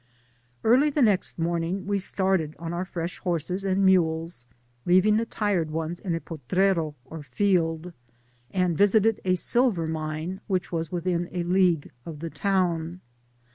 [0.63, 4.47] Early the next mormng wt started on our fresh horses and mules,
[4.83, 7.93] leaving the tired ones in a po trero, or field,
[8.49, 13.01] and visited a lilver' niinei which was within a league of the town.